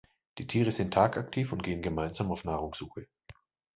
Die 0.39 0.47
Tiere 0.47 0.71
sind 0.71 0.95
tagaktiv 0.95 1.51
und 1.53 1.61
gehen 1.61 1.83
gemeinsam 1.83 2.31
auf 2.31 2.43
Nahrungssuche. 2.43 3.05